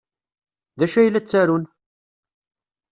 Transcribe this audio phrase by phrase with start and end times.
[0.79, 1.63] D acu ay la ttarun?